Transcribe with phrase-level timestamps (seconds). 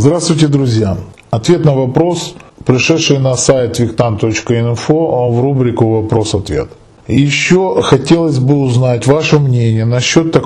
[0.00, 0.96] Здравствуйте, друзья!
[1.30, 6.68] Ответ на вопрос, пришедший на сайт виктан.инфо в рубрику «Вопрос-ответ».
[7.08, 10.36] Еще хотелось бы узнать ваше мнение насчет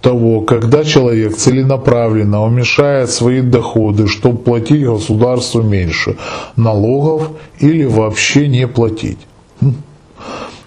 [0.00, 6.16] того, когда человек целенаправленно уменьшает свои доходы, чтобы платить государству меньше
[6.56, 7.28] налогов
[7.58, 9.18] или вообще не платить.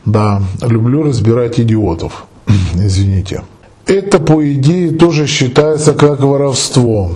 [0.06, 2.28] Да, люблю разбирать идиотов.
[2.76, 3.42] Извините.
[3.88, 7.14] Это, по идее, тоже считается как воровство.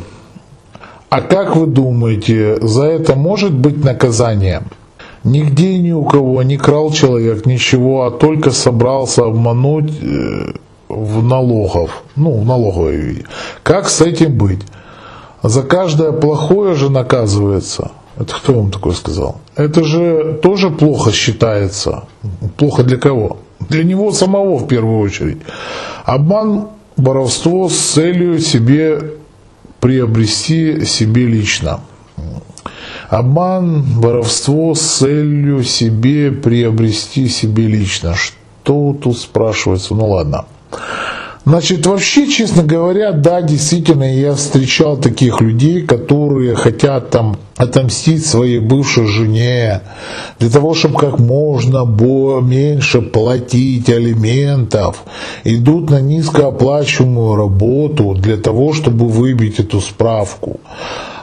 [1.12, 4.64] А как вы думаете, за это может быть наказание?
[5.26, 10.54] Нигде ни у кого не крал человек ничего, а только собрался обмануть э,
[10.88, 13.26] в налогов, ну, в налоговой виде.
[13.62, 14.62] Как с этим быть?
[15.44, 17.92] За каждое плохое же наказывается.
[18.18, 19.42] Это кто вам такое сказал?
[19.58, 22.06] Это же тоже плохо считается.
[22.56, 23.40] Плохо для кого?
[23.68, 25.40] Для него самого в первую очередь.
[26.06, 29.20] Обман, воровство с целью себе
[29.82, 31.82] приобрести себе лично.
[33.10, 38.16] Обман, воровство с целью себе приобрести себе лично.
[38.16, 39.94] Что тут спрашивается?
[39.94, 40.46] Ну ладно.
[41.44, 48.60] Значит, вообще, честно говоря, да, действительно, я встречал таких людей, которые хотят там отомстить своей
[48.60, 49.82] бывшей жене,
[50.38, 51.84] для того, чтобы как можно
[52.42, 55.04] меньше платить алиментов,
[55.44, 60.60] идут на низкооплачиваемую работу для того, чтобы выбить эту справку.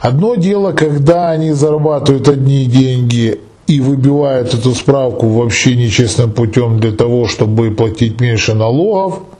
[0.01, 3.39] Одно дело, когда они зарабатывают одни деньги
[3.69, 9.21] и выбивают эту справку вообще нечестным путем для того, чтобы платить меньше налогов–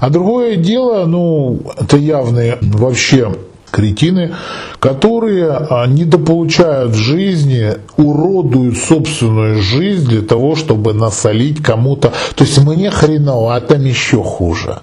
[0.00, 3.32] а другое дело, ну, это явные вообще
[3.70, 4.34] кретины,
[4.80, 12.12] которые а, недополучают жизни, уродуют собственную жизнь для того, чтобы насолить кому-то.
[12.34, 14.78] То есть мне хреново, а там еще хуже.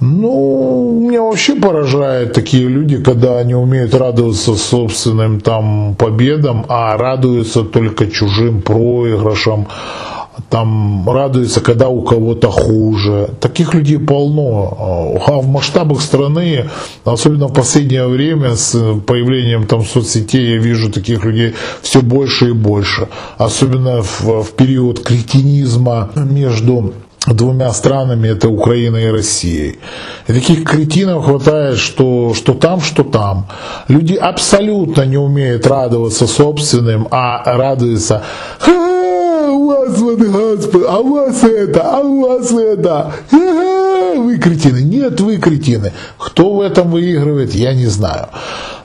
[0.00, 7.62] Ну, меня вообще поражают такие люди, когда они умеют радоваться собственным там победам, а радуются
[7.62, 9.68] только чужим проигрышам,
[10.50, 13.30] там радуется, когда у кого-то хуже.
[13.40, 15.18] Таких людей полно.
[15.26, 16.68] А в масштабах страны,
[17.04, 18.72] особенно в последнее время, с
[19.06, 23.08] появлением там соцсетей, я вижу таких людей все больше и больше.
[23.38, 26.94] Особенно в, в период кретинизма между
[27.26, 29.78] двумя странами, это Украина и Россией.
[30.28, 33.46] И таких кретинов хватает, что, что там, что там.
[33.88, 38.22] Люди абсолютно не умеют радоваться собственным, а радуются
[39.84, 43.12] вас вот, Господи, а вас это, а у вас это.
[43.30, 44.82] Вы кретины.
[44.82, 45.92] Нет, вы кретины.
[46.18, 48.28] Кто в этом выигрывает, я не знаю.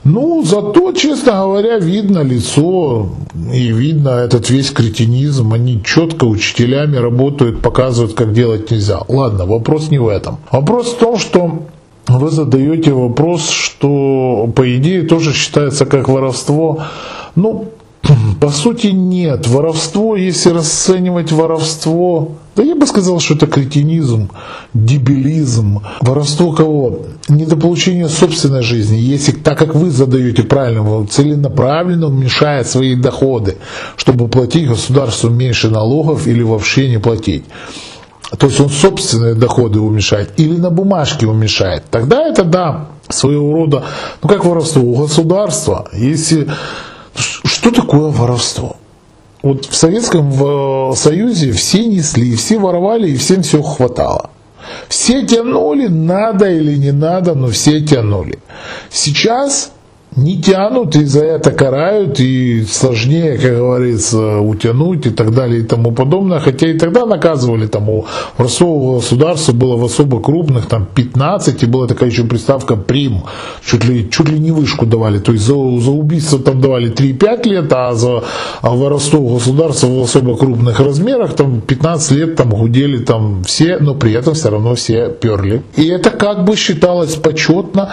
[0.04, 3.10] Ну, зато, честно говоря, видно лицо
[3.52, 5.52] и видно этот весь кретинизм.
[5.52, 9.00] Они четко учителями работают, показывают, как делать нельзя.
[9.08, 10.38] Ладно, вопрос не в этом.
[10.50, 11.62] Вопрос в том, что
[12.08, 16.82] вы задаете вопрос, что по идее тоже считается как воровство.
[17.36, 17.68] Ну,
[18.40, 19.46] по сути нет.
[19.46, 24.30] Воровство, если расценивать воровство, да я бы сказал, что это кретинизм,
[24.72, 25.82] дебилизм.
[26.00, 27.00] Воровство кого?
[27.28, 28.96] Недополучение собственной жизни.
[28.96, 33.58] Если так как вы задаете правильно, целенаправленно уменьшает свои доходы,
[33.96, 37.44] чтобы платить государству меньше налогов или вообще не платить.
[38.38, 41.84] То есть он собственные доходы уменьшает или на бумажке уменьшает.
[41.90, 43.84] Тогда это да, своего рода,
[44.22, 45.88] ну как воровство у государства.
[45.92, 46.48] Если
[47.50, 48.76] что такое воровство?
[49.42, 54.30] Вот в Советском э, Союзе все несли, все воровали и всем все хватало.
[54.88, 58.38] Все тянули, надо или не надо, но все тянули.
[58.90, 59.72] Сейчас
[60.20, 65.62] не тянут и за это карают, и сложнее, как говорится, утянуть и так далее и
[65.62, 66.40] тому подобное.
[66.40, 71.66] Хотя и тогда наказывали там у Ростового государства было в особо крупных, там 15, и
[71.66, 73.22] была такая еще приставка прим,
[73.64, 75.18] чуть ли, чуть ли не вышку давали.
[75.18, 78.22] То есть за, за убийство там давали 3-5 лет, а за
[78.60, 83.94] а воровство государства в особо крупных размерах там 15 лет там гудели там все, но
[83.94, 85.62] при этом все равно все перли.
[85.76, 87.92] И это как бы считалось почетно,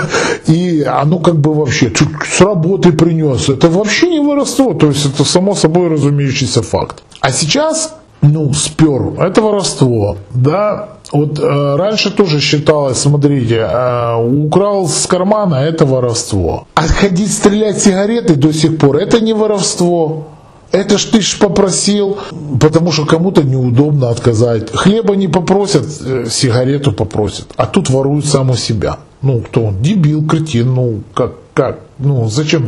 [0.46, 1.92] и оно как бы вообще,
[2.24, 3.48] с работы принес.
[3.48, 7.02] Это вообще не воровство, то есть это само собой разумеющийся факт.
[7.20, 14.88] А сейчас, ну, спер, это воровство, да, вот э, раньше тоже считалось, смотрите, э, украл
[14.88, 16.66] с кармана это воровство.
[16.74, 20.24] А ходить стрелять сигареты до сих пор это не воровство.
[20.72, 22.18] Это ж ты ж попросил,
[22.60, 24.70] потому что кому-то неудобно отказать.
[24.72, 27.46] Хлеба не попросят, э, сигарету попросят.
[27.56, 28.96] А тут воруют сам у себя.
[29.22, 29.80] Ну, кто он?
[29.80, 31.78] Дебил, кретин, ну, как, как?
[31.98, 32.66] Ну, зачем,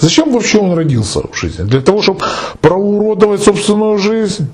[0.00, 1.64] зачем вообще он родился в жизни?
[1.64, 2.20] Для того, чтобы
[2.62, 4.46] проуродовать собственную жизнь?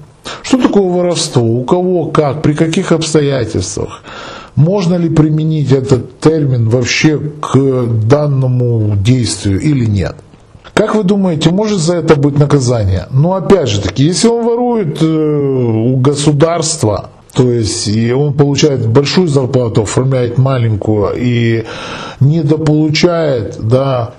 [0.42, 1.42] Что такое воровство?
[1.42, 4.02] У кого, как, при каких обстоятельствах?
[4.56, 10.16] Можно ли применить этот термин вообще к данному действию или нет?
[10.74, 13.06] Как вы думаете, может за это быть наказание?
[13.12, 18.88] Ну, опять же таки, если он ворует э, у государства, то есть и он получает
[18.88, 21.64] большую зарплату, оформляет маленькую и
[22.18, 24.14] недополучает, да,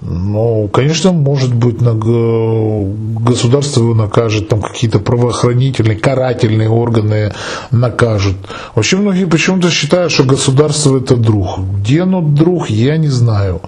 [0.00, 7.32] ну, конечно, может быть, государство его накажет, там какие-то правоохранительные, карательные органы
[7.70, 8.34] накажут.
[8.74, 11.60] Вообще многие почему-то считают, что государство это друг.
[11.78, 13.60] Где оно друг, я не знаю.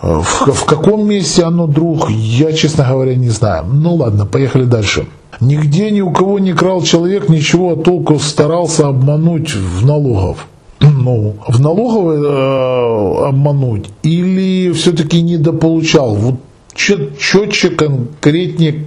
[0.00, 3.64] В, в каком месте оно друг, я, честно говоря, не знаю.
[3.64, 5.08] Ну ладно, поехали дальше.
[5.40, 10.46] Нигде ни у кого не крал человек, ничего толку старался обмануть в налогов.
[10.80, 16.14] Ну, в налоговой э, обмануть или все-таки недополучал?
[16.14, 16.34] Вот
[16.74, 18.86] четче, конкретнее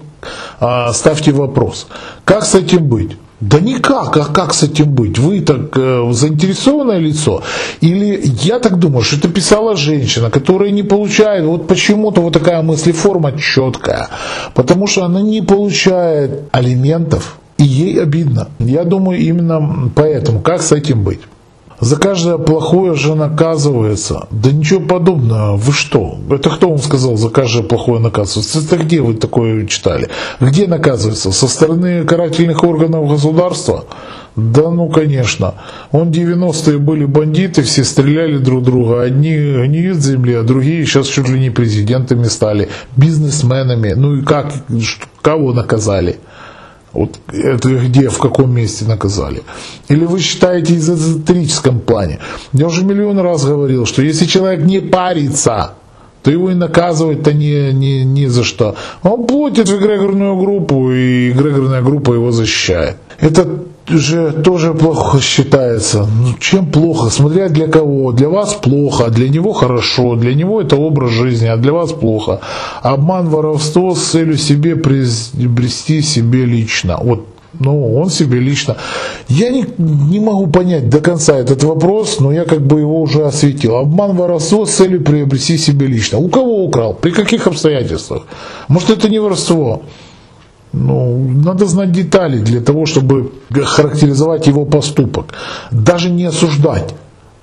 [0.60, 1.88] э, ставьте вопрос.
[2.26, 3.18] Как с этим быть?
[3.42, 5.18] Да никак, а как с этим быть?
[5.18, 7.42] Вы так э, заинтересованное лицо?
[7.82, 12.62] Или я так думаю, что это писала женщина, которая не получает, вот почему-то вот такая
[12.62, 14.10] мыслеформа четкая,
[14.54, 18.50] потому что она не получает алиментов, и ей обидно.
[18.60, 21.22] Я думаю именно поэтому, как с этим быть?
[21.82, 24.28] За каждое плохое же наказывается.
[24.30, 25.58] Да ничего подобного.
[25.58, 26.20] Вы что?
[26.30, 28.60] Это кто вам сказал, за каждое плохое наказывается?
[28.60, 30.08] Это где вы такое читали?
[30.40, 31.32] Где наказывается?
[31.32, 33.86] Со стороны карательных органов государства?
[34.36, 35.56] Да ну конечно.
[35.92, 39.02] Он 90-е были бандиты, все стреляли друг друга.
[39.02, 43.94] Одни гниют в земле, а другие сейчас чуть ли не президентами стали, бизнесменами.
[43.94, 44.54] Ну и как,
[45.24, 46.20] кого наказали?
[46.94, 49.44] Вот это где, в каком месте наказали.
[49.88, 52.20] Или вы считаете из эзотерическом плане.
[52.54, 55.76] Я уже миллион раз говорил, что если человек не парится,
[56.24, 58.76] то его и наказывать-то не, не, не за что.
[59.04, 62.98] Он платит в эгрегорную группу, и эгрегорная группа его защищает.
[63.20, 63.48] Это
[63.88, 66.00] же тоже плохо считается.
[66.00, 67.10] Ну, чем плохо?
[67.10, 68.12] Смотря для кого.
[68.12, 70.16] Для вас плохо, а для него хорошо.
[70.16, 72.40] Для него это образ жизни, а для вас плохо.
[72.82, 76.98] Обман, воровство с целью себе приобрести себе лично.
[77.02, 77.26] Вот
[77.60, 78.78] ну, он себе лично.
[79.28, 83.26] Я не, не могу понять до конца этот вопрос, но я как бы его уже
[83.26, 83.76] осветил.
[83.76, 86.18] Обман, воровство с целью приобрести себе лично.
[86.18, 86.94] У кого украл?
[86.94, 88.24] При каких обстоятельствах?
[88.70, 89.82] Может, это не воровство?
[90.74, 95.34] Ну, надо знать детали для того, чтобы характеризовать его поступок.
[95.72, 96.94] Даже не осуждать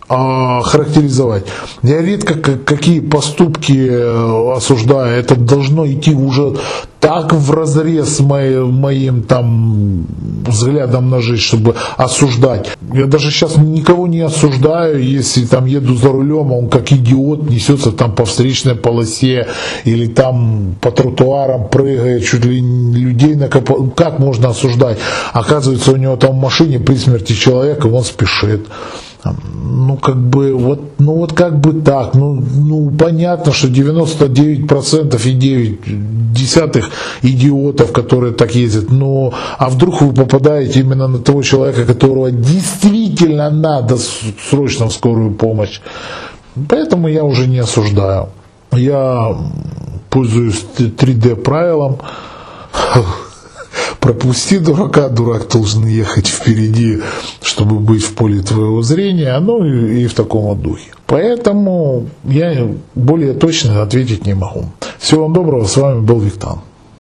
[0.09, 1.45] а характеризовать.
[1.83, 5.21] Я редко какие поступки э, осуждаю.
[5.21, 6.57] Это должно идти уже
[7.09, 10.07] так в разрез с моим, моим там
[10.47, 12.77] взглядом на жизнь, чтобы осуждать.
[12.93, 17.49] Я даже сейчас никого не осуждаю, если там еду за рулем, а он как идиот
[17.49, 19.47] несется там по встречной полосе
[19.85, 23.95] или там по тротуарам прыгает, чуть ли людей на капот.
[23.97, 24.99] Как можно осуждать?
[25.33, 28.67] Оказывается, у него там в машине при смерти человека, он спешит
[29.43, 35.33] ну как бы вот, ну вот как бы так, ну, ну понятно, что 99% и
[35.33, 36.91] 9 десятых
[37.23, 43.51] идиотов, которые так ездят, но а вдруг вы попадаете именно на того человека, которого действительно
[43.51, 43.97] надо
[44.51, 45.81] срочно в скорую помощь.
[46.69, 48.29] Поэтому я уже не осуждаю.
[48.73, 49.37] Я
[50.11, 51.99] пользуюсь 3D правилом
[54.09, 57.03] пропусти дурака, дурак должен ехать впереди,
[57.43, 60.91] чтобы быть в поле твоего зрения, ну и, и в таком духе.
[61.07, 64.65] Поэтому я более точно ответить не могу.
[64.99, 66.59] Всего вам доброго, с вами был Виктор.